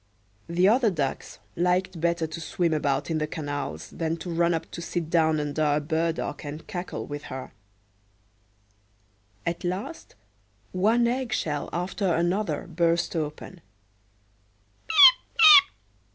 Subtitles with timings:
[0.47, 4.71] The other ducks liked better to swim about in the canals than to run up
[4.71, 10.15] to sit down under a burdock, and cackle with her.At last
[10.71, 13.61] one egg shell after another burst open.